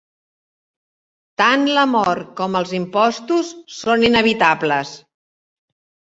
Tant 1.41 1.65
la 1.73 1.83
mort 1.91 2.31
com 2.39 2.57
els 2.59 2.73
impostos 2.77 3.51
són 3.81 4.05
inevitables. 4.09 4.95